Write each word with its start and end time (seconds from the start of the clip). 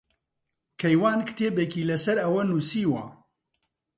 کەیوان 0.79 1.19
کتێبێکی 1.27 1.87
لەسەر 1.89 2.17
ئەوە 2.23 2.41
نووسیوە. 2.49 3.03